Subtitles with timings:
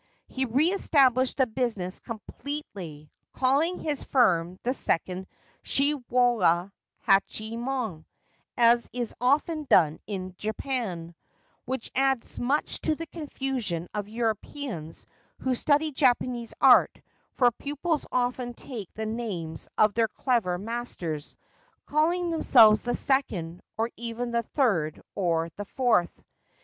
[0.25, 5.27] He re established the business completely, calling his firm the Second
[5.63, 6.71] Shiwoya
[7.07, 8.05] Hachiyemon,
[8.57, 11.13] as is often done in Japan
[11.65, 15.05] (which adds much to the confusion of Europeans
[15.41, 16.99] who study Japanese Art,
[17.33, 21.35] for pupils often take the names of their clever masters,
[21.85, 26.23] calling themselves the Second, or even the Third or the Fourth).